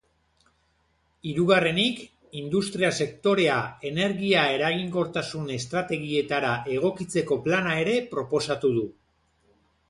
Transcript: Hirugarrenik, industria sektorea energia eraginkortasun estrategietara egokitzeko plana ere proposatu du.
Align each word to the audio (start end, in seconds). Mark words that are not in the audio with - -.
Hirugarrenik, 1.31 1.99
industria 2.39 2.89
sektorea 3.05 3.57
energia 3.89 4.47
eraginkortasun 4.55 5.53
estrategietara 5.57 6.55
egokitzeko 6.79 7.39
plana 7.45 7.77
ere 7.85 7.95
proposatu 8.17 8.75
du. 8.81 8.89